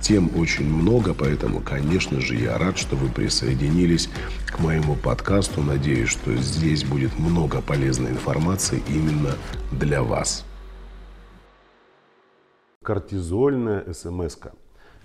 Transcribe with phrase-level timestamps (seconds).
[0.00, 4.08] Тем очень много, поэтому, конечно же, я рад, что вы присоединились
[4.46, 5.62] к моему подкасту.
[5.62, 9.36] Надеюсь, что здесь будет много полезной информации именно
[9.70, 10.46] для вас.
[12.82, 14.38] Кортизольная смс.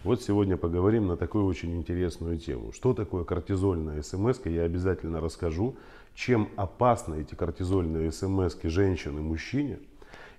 [0.05, 2.71] Вот сегодня поговорим на такую очень интересную тему.
[2.71, 5.75] Что такое кортизольная смс я обязательно расскажу.
[6.13, 9.79] Чем опасны эти кортизольные смс женщины, мужчине.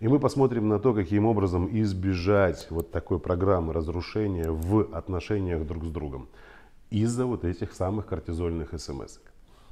[0.01, 5.85] И мы посмотрим на то, каким образом избежать вот такой программы разрушения в отношениях друг
[5.85, 6.29] с другом
[6.91, 9.19] из-за вот этих самых кортизольных смс.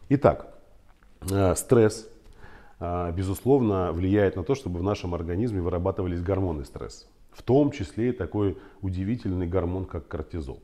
[0.08, 0.54] Итак,
[1.30, 2.08] э, стресс
[2.80, 7.06] а, безусловно, влияет на то, чтобы в нашем организме вырабатывались гормоны стресса.
[7.32, 10.62] В том числе и такой удивительный гормон, как кортизол.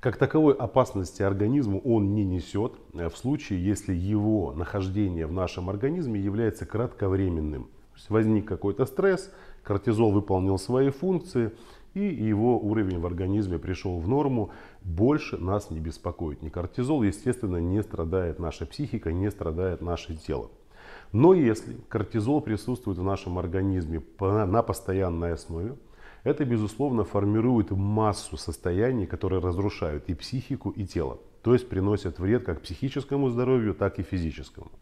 [0.00, 5.70] Как таковой опасности организму он не несет э, в случае, если его нахождение в нашем
[5.70, 7.68] организме является кратковременным.
[8.08, 11.52] Возник какой-то стресс, кортизол выполнил свои функции,
[11.94, 14.50] и его уровень в организме пришел в норму,
[14.82, 16.42] больше нас не беспокоит.
[16.42, 20.50] Ни кортизол, естественно, не страдает наша психика, не страдает наше тело.
[21.12, 25.76] Но если кортизол присутствует в нашем организме на постоянной основе,
[26.24, 31.18] это, безусловно, формирует массу состояний, которые разрушают и психику, и тело.
[31.42, 34.72] То есть приносят вред как психическому здоровью, так и физическому.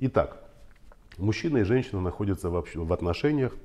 [0.00, 0.45] Итак,
[1.18, 3.56] мужчина и женщина находятся в отношениях,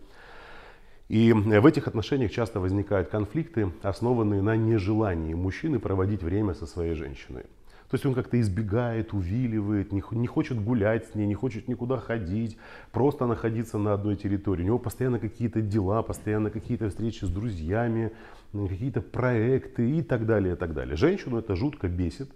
[1.09, 6.95] и в этих отношениях часто возникают конфликты, основанные на нежелании мужчины проводить время со своей
[6.95, 7.43] женщиной.
[7.89, 11.97] То есть он как-то избегает, увиливает, не, не хочет гулять с ней, не хочет никуда
[11.97, 12.57] ходить,
[12.93, 14.63] просто находиться на одной территории.
[14.63, 18.13] У него постоянно какие-то дела, постоянно какие-то встречи с друзьями,
[18.53, 20.95] какие-то проекты и так далее, и так далее.
[20.95, 22.31] Женщину это жутко бесит.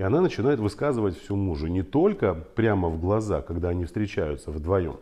[0.00, 4.96] И она начинает высказывать всю мужу не только прямо в глаза, когда они встречаются вдвоем,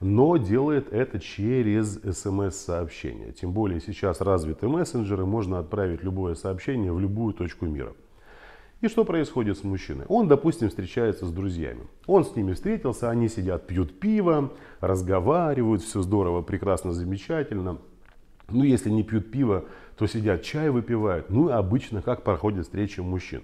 [0.00, 3.32] но делает это через смс-сообщение.
[3.32, 7.92] Тем более сейчас развиты мессенджеры, можно отправить любое сообщение в любую точку мира.
[8.80, 10.06] И что происходит с мужчиной?
[10.08, 11.82] Он, допустим, встречается с друзьями.
[12.06, 17.76] Он с ними встретился, они сидят, пьют пиво, разговаривают, все здорово, прекрасно, замечательно.
[18.48, 19.66] Ну, если не пьют пиво,
[19.98, 21.28] то сидят, чай выпивают.
[21.28, 23.42] Ну, обычно, как проходят встречи мужчин.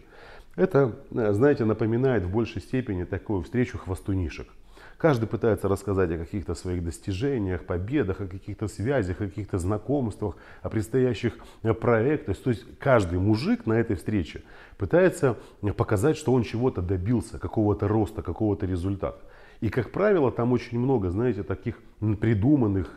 [0.57, 4.49] Это, знаете, напоминает в большей степени такую встречу хвостунишек.
[4.97, 10.71] Каждый пытается рассказать о каких-то своих достижениях, победах, о каких-то связях, о каких-то знакомствах, о
[10.71, 12.39] предстоящих э, проектах.
[12.39, 14.43] То есть каждый мужик на этой встрече
[14.79, 19.21] пытается э, показать, что он чего-то добился, какого-то роста, какого-то результата.
[19.61, 21.79] И, как правило, там очень много, знаете, таких
[22.21, 22.95] придуманных,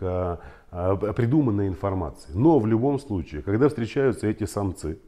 [0.70, 2.32] придуманной информации.
[2.34, 5.00] Но в любом случае, когда встречаются эти самцы,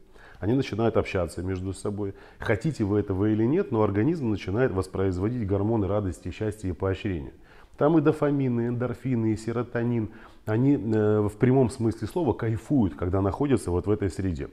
[0.42, 2.14] они начинают общаться между собой.
[2.40, 7.32] Хотите вы этого или нет, но организм начинает воспроизводить гормоны радости, счастья и поощрения.
[7.78, 10.10] Там и дофамины, эндорфины, и серотонин.
[10.44, 14.48] Они э, в прямом смысле слова кайфуют, когда находятся вот в этой среде.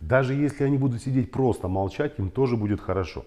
[0.00, 3.24] Даже если они будут сидеть просто молчать, им тоже будет хорошо.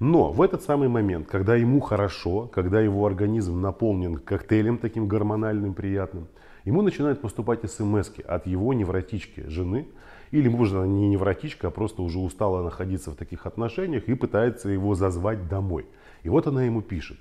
[0.00, 5.74] Но в этот самый момент, когда ему хорошо, когда его организм наполнен коктейлем таким гормональным
[5.74, 6.26] приятным,
[6.64, 9.86] ему начинают поступать смс от его невротички жены,
[10.30, 14.68] или, может, она не невротичка, а просто уже устала находиться в таких отношениях и пытается
[14.68, 15.86] его зазвать домой.
[16.22, 17.18] И вот она ему пишет.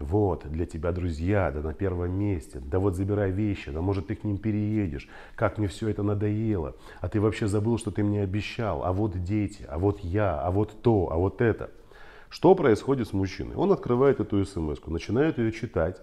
[0.00, 4.14] Вот, для тебя друзья, да на первом месте, да вот забирай вещи, да может ты
[4.14, 8.22] к ним переедешь, как мне все это надоело, а ты вообще забыл, что ты мне
[8.22, 11.70] обещал, а вот дети, а вот я, а вот то, а вот это.
[12.30, 13.56] Что происходит с мужчиной?
[13.56, 16.00] Он открывает эту смс начинает ее читать,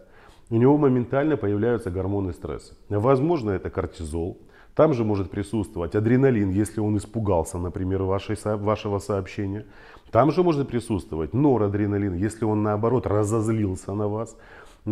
[0.51, 2.75] у него моментально появляются гормоны стресса.
[2.89, 4.37] Возможно, это кортизол,
[4.77, 9.65] там же может присутствовать адреналин, если он испугался, например, вашей, вашего сообщения.
[10.11, 14.37] Там же может присутствовать норадреналин, если он наоборот разозлился на вас.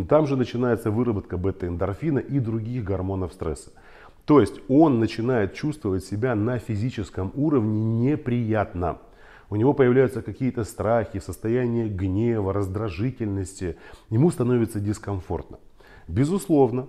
[0.09, 3.73] Там же начинается выработка бета-эндорфина и других гормонов стресса.
[4.25, 8.97] То есть он начинает чувствовать себя на физическом уровне неприятно.
[9.51, 13.77] У него появляются какие-то страхи, состояние гнева, раздражительности.
[14.09, 15.59] Ему становится дискомфортно.
[16.07, 16.87] Безусловно,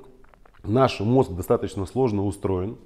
[0.66, 2.76] Наш мозг достаточно сложно устроен.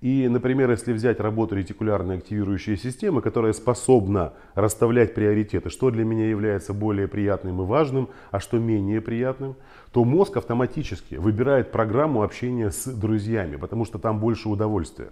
[0.00, 6.28] И, например, если взять работу ретикулярной активирующей системы, которая способна расставлять приоритеты, что для меня
[6.28, 9.56] является более приятным и важным, а что менее приятным,
[9.92, 15.10] то мозг автоматически выбирает программу общения с друзьями, потому что там больше удовольствия.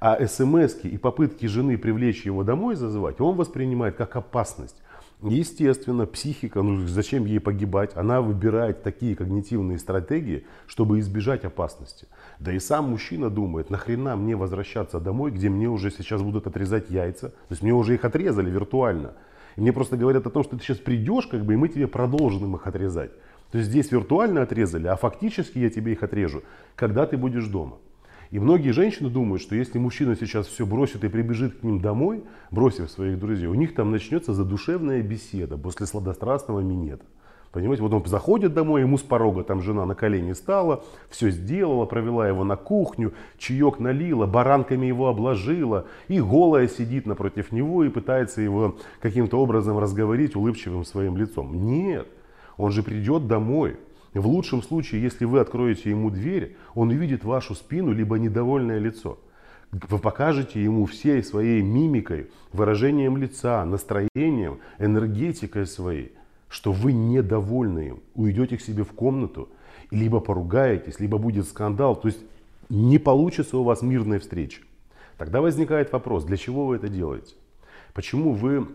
[0.00, 4.76] А смс и попытки жены привлечь его домой зазывать, он воспринимает как опасность.
[5.22, 12.06] Естественно, психика, ну зачем ей погибать, она выбирает такие когнитивные стратегии, чтобы избежать опасности.
[12.38, 16.88] Да и сам мужчина думает, нахрена мне возвращаться домой, где мне уже сейчас будут отрезать
[16.88, 17.28] яйца.
[17.28, 19.12] То есть мне уже их отрезали виртуально.
[19.56, 21.86] И мне просто говорят о том, что ты сейчас придешь, как бы, и мы тебе
[21.86, 23.10] продолжим их отрезать.
[23.50, 26.44] То есть здесь виртуально отрезали, а фактически я тебе их отрежу,
[26.76, 27.76] когда ты будешь дома.
[28.30, 32.22] И многие женщины думают, что если мужчина сейчас все бросит и прибежит к ним домой,
[32.50, 37.04] бросив своих друзей, у них там начнется задушевная беседа после сладострастного минета.
[37.50, 41.84] Понимаете, вот он заходит домой, ему с порога там жена на колени стала, все сделала,
[41.84, 47.88] провела его на кухню, чаек налила, баранками его обложила, и голая сидит напротив него и
[47.88, 51.66] пытается его каким-то образом разговорить улыбчивым своим лицом.
[51.66, 52.06] Нет,
[52.56, 53.78] он же придет домой,
[54.18, 59.18] в лучшем случае, если вы откроете ему дверь, он увидит вашу спину, либо недовольное лицо.
[59.70, 66.12] Вы покажете ему всей своей мимикой, выражением лица, настроением, энергетикой своей,
[66.48, 68.00] что вы недовольны им.
[68.14, 69.48] Уйдете к себе в комнату,
[69.92, 71.94] либо поругаетесь, либо будет скандал.
[71.94, 72.18] То есть
[72.68, 74.62] не получится у вас мирная встреча.
[75.18, 77.34] Тогда возникает вопрос, для чего вы это делаете?
[77.94, 78.66] Почему вы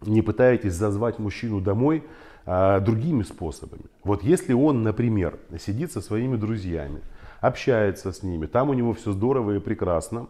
[0.00, 2.02] не пытаетесь зазвать мужчину домой,
[2.46, 3.84] а, другими способами.
[4.04, 7.00] Вот если он, например, сидит со своими друзьями,
[7.40, 10.26] общается с ними, там у него все здорово и прекрасно,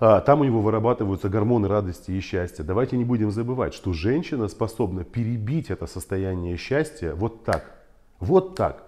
[0.00, 2.62] а, там у него вырабатываются гормоны радости и счастья.
[2.62, 7.70] Давайте не будем забывать, что женщина способна перебить это состояние счастья вот так.
[8.20, 8.84] Вот так.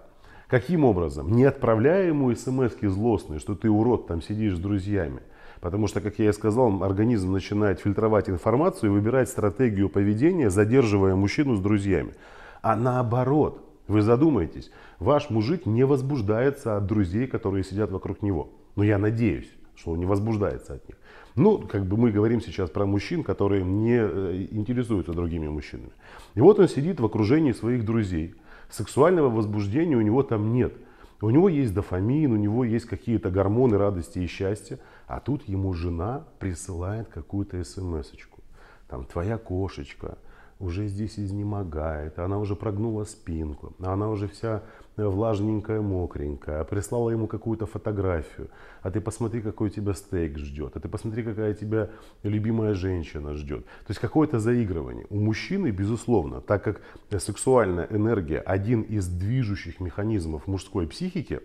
[0.47, 1.31] Каким образом?
[1.31, 5.21] Не отправляя ему смс злостные, что ты урод, там сидишь с друзьями–
[5.61, 11.15] Потому что, как я и сказал, организм начинает фильтровать информацию и выбирать стратегию поведения, задерживая
[11.15, 12.13] мужчину с друзьями.
[12.61, 18.49] А наоборот, вы задумаетесь, ваш мужик не возбуждается от друзей, которые сидят вокруг него.
[18.75, 20.97] Но я надеюсь, что он не возбуждается от них.
[21.35, 25.91] Ну, как бы мы говорим сейчас про мужчин, которые не э, интересуются другими мужчинами.
[26.33, 28.33] И вот он сидит в окружении своих друзей.
[28.69, 30.73] Сексуального возбуждения у него там нет.
[31.21, 34.79] У него есть дофамин, у него есть какие-то гормоны радости и счастья.
[35.07, 38.41] А тут ему жена присылает какую-то смс-очку.
[38.87, 40.17] Там, твоя кошечка
[40.59, 44.63] уже здесь изнемогает, она уже прогнула спинку, она уже вся
[44.95, 48.49] влажненькая, мокренькая, прислала ему какую-то фотографию,
[48.81, 51.89] а ты посмотри, какой тебя стейк ждет, а ты посмотри, какая тебя
[52.23, 53.65] любимая женщина ждет.
[53.65, 55.05] То есть какое-то заигрывание.
[55.09, 56.81] У мужчины, безусловно, так как
[57.19, 61.41] сексуальная энергия один из движущих механизмов мужской психики,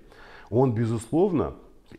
[0.49, 1.55] он, безусловно,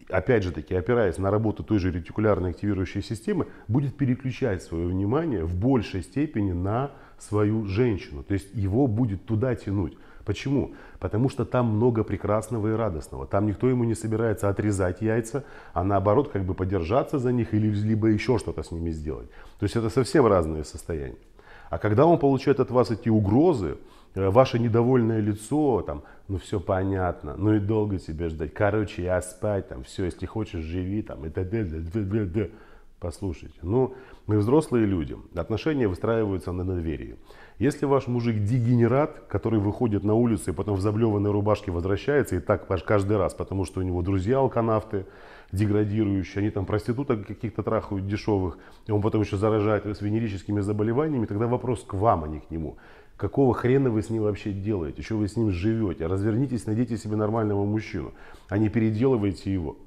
[0.09, 5.43] опять же таки, опираясь на работу той же ретикулярной активирующей системы, будет переключать свое внимание
[5.43, 6.91] в большей степени на
[7.27, 8.23] свою женщину.
[8.23, 9.97] То есть его будет туда тянуть.
[10.25, 10.73] Почему?
[10.99, 13.27] Потому что там много прекрасного и радостного.
[13.27, 15.43] Там никто ему не собирается отрезать яйца,
[15.73, 19.29] а наоборот как бы подержаться за них или либо еще что-то с ними сделать.
[19.59, 21.17] То есть это совсем разные состояния.
[21.69, 23.77] А когда он получает от вас эти угрозы,
[24.15, 28.53] э, ваше недовольное лицо, там, ну все понятно, ну и долго тебе ждать.
[28.53, 32.51] Короче, я спать, там, все, если хочешь, живи, там, и т.д.
[32.99, 37.17] Послушайте, ну, мы взрослые люди, отношения выстраиваются на доверии.
[37.59, 42.39] Если ваш мужик дегенерат, который выходит на улицу и потом в заблеванной рубашке возвращается, и
[42.39, 45.05] так каждый раз, потому что у него друзья алканавты,
[45.51, 51.25] деградирующие, они там проституток каких-то трахают дешевых, и он потом еще заражает с венерическими заболеваниями,
[51.25, 52.77] тогда вопрос к вам, а не к нему.
[53.17, 55.03] Какого хрена вы с ним вообще делаете?
[55.03, 56.07] Что вы с ним живете?
[56.07, 58.13] Развернитесь, найдите себе нормального мужчину,
[58.49, 59.77] а не переделывайте его.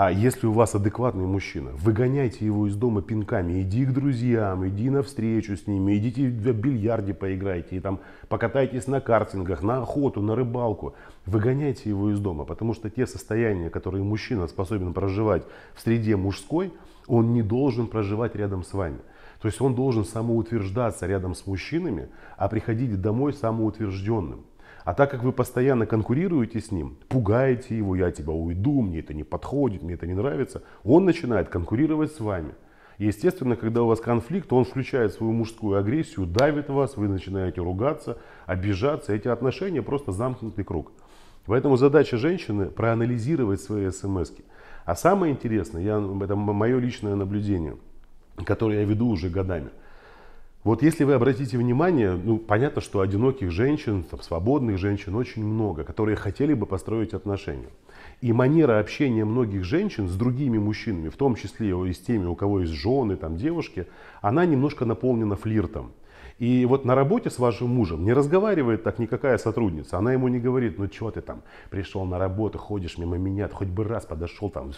[0.00, 4.90] А если у вас адекватный мужчина, выгоняйте его из дома пинками, иди к друзьям, иди
[4.90, 10.22] на встречу с ними, идите в бильярде поиграйте, и там покатайтесь на картингах, на охоту,
[10.22, 10.94] на рыбалку.
[11.26, 15.42] Выгоняйте его из дома, потому что те состояния, которые мужчина способен проживать
[15.74, 16.72] в среде мужской,
[17.08, 18.98] он не должен проживать рядом с вами.
[19.42, 24.44] То есть он должен самоутверждаться рядом с мужчинами, а приходить домой самоутвержденным.
[24.88, 29.12] А так как вы постоянно конкурируете с ним, пугаете его, я тебя уйду, мне это
[29.12, 32.54] не подходит, мне это не нравится, он начинает конкурировать с вами.
[32.96, 38.16] естественно, когда у вас конфликт, он включает свою мужскую агрессию, давит вас, вы начинаете ругаться,
[38.46, 39.12] обижаться.
[39.12, 40.90] Эти отношения просто замкнутый круг.
[41.44, 44.32] Поэтому задача женщины проанализировать свои смс.
[44.86, 47.76] А самое интересное, я, это мое личное наблюдение,
[48.42, 49.68] которое я веду уже годами–
[50.68, 55.82] вот если вы обратите внимание, ну, понятно, что одиноких женщин, там, свободных женщин очень много,
[55.82, 57.70] которые хотели бы построить отношения.
[58.20, 62.34] И манера общения многих женщин с другими мужчинами, в том числе и с теми, у
[62.34, 63.86] кого есть жены, там, девушки,
[64.20, 65.92] она немножко наполнена флиртом.
[66.38, 69.98] И вот на работе с вашим мужем не разговаривает так никакая сотрудница.
[69.98, 73.68] Она ему не говорит, ну что ты там пришел на работу, ходишь мимо меня, хоть
[73.68, 74.72] бы раз подошел там,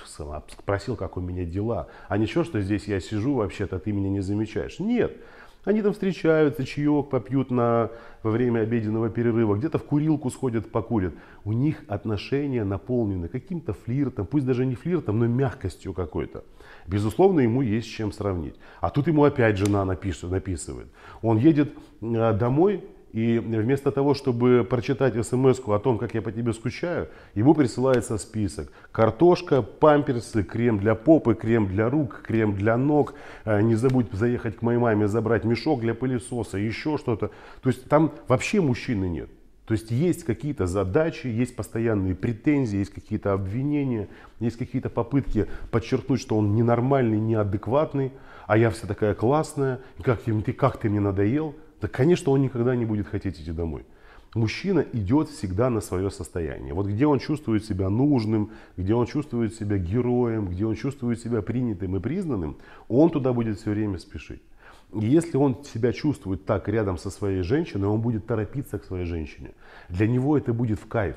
[0.48, 1.88] спросил, как у меня дела.
[2.08, 4.78] А ничего, что здесь я сижу вообще-то, ты меня не замечаешь.
[4.78, 5.16] Нет.
[5.64, 7.90] Они там встречаются, чаек попьют на,
[8.22, 11.14] во время обеденного перерыва, где-то в курилку сходят, покурят.
[11.44, 16.44] У них отношения наполнены каким-то флиртом, пусть даже не флиртом, но мягкостью какой-то.
[16.86, 18.54] Безусловно, ему есть с чем сравнить.
[18.80, 20.88] А тут ему опять жена напишет, написывает.
[21.20, 26.30] Он едет э, домой, и вместо того, чтобы прочитать смс о том, как я по
[26.30, 28.72] тебе скучаю, ему присылается список.
[28.92, 33.14] Картошка, памперсы, крем для попы, крем для рук, крем для ног.
[33.44, 37.30] Э, не забудь заехать к моей маме, забрать мешок для пылесоса, еще что-то.
[37.62, 39.30] То есть там вообще мужчины нет.
[39.70, 44.08] То есть есть какие-то задачи, есть постоянные претензии, есть какие-то обвинения,
[44.40, 48.12] есть какие-то попытки подчеркнуть, что он ненормальный, неадекватный,
[48.48, 51.54] а я вся такая классная, как ты, как ты мне надоел.
[51.80, 53.84] Да, конечно, он никогда не будет хотеть идти домой.
[54.34, 56.72] Мужчина идет всегда на свое состояние.
[56.72, 61.42] Вот где он чувствует себя нужным, где он чувствует себя героем, где он чувствует себя
[61.42, 62.56] принятым и признанным,
[62.88, 64.40] он туда будет все время спешить.
[64.94, 69.04] И если он себя чувствует так рядом со своей женщиной, он будет торопиться к своей
[69.04, 69.52] женщине.
[69.88, 71.16] Для него это будет в кайф.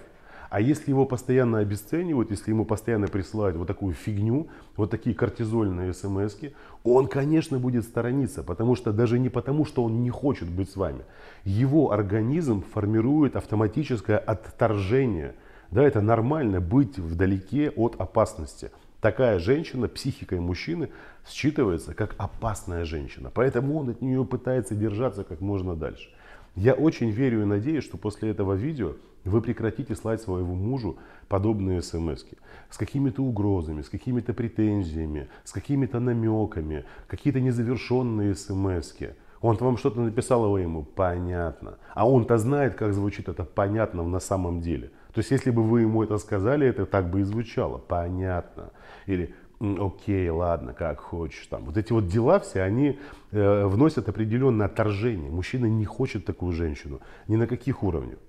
[0.53, 5.95] А если его постоянно обесценивают, если ему постоянно присылают вот такую фигню, вот такие кортизольные
[5.95, 6.35] смс
[6.83, 10.75] он, конечно, будет сторониться, потому что даже не потому, что он не хочет быть с
[10.75, 11.05] вами.
[11.43, 15.33] Его организм формирует автоматическое отторжение.
[15.71, 18.69] Да, это нормально быть вдалеке от опасности
[19.01, 20.89] такая женщина психикой мужчины
[21.27, 23.31] считывается как опасная женщина.
[23.33, 26.09] Поэтому он от нее пытается держаться как можно дальше.
[26.55, 28.93] Я очень верю и надеюсь, что после этого видео
[29.29, 32.25] вы прекратите слать своему мужу подобные смс
[32.69, 39.13] с какими-то угрозами, с какими-то претензиями, с какими-то намеками, какие-то незавершенные смс -ки.
[39.41, 41.77] Он вам что-то написал, а вы ему понятно.
[41.93, 44.87] А он-то знает, как звучит это понятно на самом деле.
[45.13, 47.77] То есть, если бы вы ему это сказали, это так бы и звучало.
[47.77, 48.71] Понятно.
[49.05, 51.45] Или окей, ладно, как хочешь.
[51.47, 51.65] Там.
[51.65, 52.97] Вот эти вот дела все, они
[53.31, 55.29] э, вносят определенное отторжение.
[55.29, 56.99] Мужчина не хочет такую женщину.
[57.27, 58.19] Ни на каких уровнях.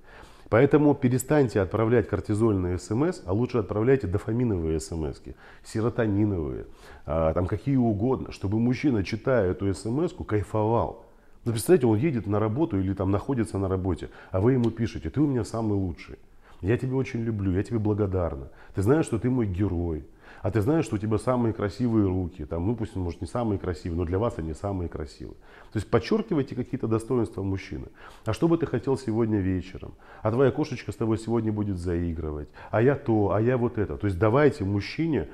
[0.50, 5.20] Поэтому перестаньте отправлять кортизольные смс, а лучше отправляйте дофаминовые смс,
[5.64, 6.66] серотониновые,
[7.06, 11.06] э, там какие угодно, чтобы мужчина, читая эту смс, кайфовал.
[11.44, 15.10] Ну, представляете, он едет на работу или там находится на работе, а вы ему пишете,
[15.10, 16.16] ты у меня самый лучший.
[16.60, 18.48] Я тебя очень люблю, я тебе благодарна.
[18.74, 20.04] Ты знаешь, что ты мой герой.
[20.44, 22.44] А ты знаешь, что у тебя самые красивые руки.
[22.44, 25.38] Там, ну пусть, может, не самые красивые, но для вас они самые красивые.
[25.72, 27.86] То есть подчеркивайте какие-то достоинства мужчины.
[28.26, 29.94] А что бы ты хотел сегодня вечером?
[30.20, 32.50] А твоя кошечка с тобой сегодня будет заигрывать.
[32.70, 33.96] А я то, а я вот это.
[33.96, 35.30] То есть давайте мужчине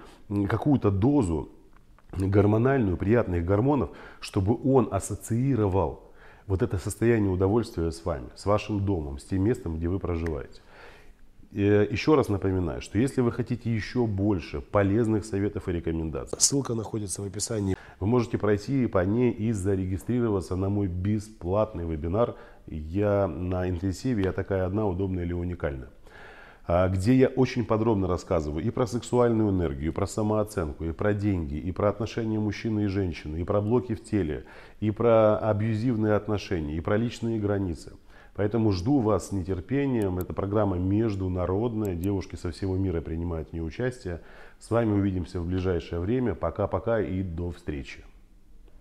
[0.49, 1.49] какую-то дозу
[2.13, 3.91] гормональную, приятных гормонов,
[4.21, 6.13] чтобы он ассоциировал
[6.47, 10.61] вот это состояние удовольствия с вами, с вашим домом, с тем местом, где вы проживаете.
[11.53, 16.75] Э, еще раз напоминаю, что если вы хотите еще больше полезных советов и рекомендаций, ссылка
[16.75, 17.77] находится в описании.
[17.99, 22.37] Вы можете пройти по ней и зарегистрироваться на мой бесплатный вебинар.
[22.67, 25.89] Я на интенсиве, я такая одна, удобная или уникальная
[26.67, 31.15] а, где я очень подробно рассказываю и про сексуальную энергию, и про самооценку, и про
[31.15, 34.45] деньги, и про отношения мужчины и женщины, и про блоки в теле,
[34.79, 37.95] и про абьюзивные отношения, и про личные границы.
[38.35, 40.19] Поэтому жду вас с нетерпением.
[40.19, 41.95] Эта программа международная.
[41.95, 44.21] Девушки со всего мира принимают в ней участие.
[44.59, 46.35] С вами увидимся в ближайшее время.
[46.35, 48.05] Пока-пока и до встречи.